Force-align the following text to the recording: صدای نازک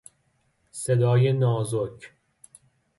صدای 0.71 1.33
نازک 1.33 2.13